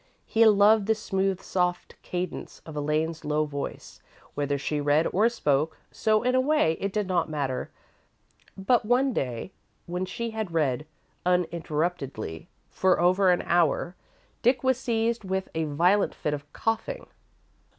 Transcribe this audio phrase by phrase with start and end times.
[0.25, 4.01] He loved the smooth, soft cadence of Elaine's low voice,
[4.33, 7.69] whether she read or spoke, so, in a way, it did not matter.
[8.57, 9.51] But, one day,
[9.85, 10.87] when she had read
[11.23, 13.95] uninterruptedly for over an hour,
[14.41, 17.05] Dick was seized with a violent fit of coughing.